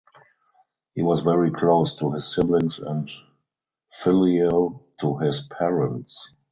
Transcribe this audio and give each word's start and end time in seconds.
He 0.95 1.03
was 1.03 1.21
very 1.21 1.51
close 1.51 1.93
to 1.97 2.11
his 2.13 2.33
siblings 2.33 2.79
and 2.79 3.07
filial 3.97 4.81
to 4.99 5.17
his 5.19 5.41
parents. 5.45 6.27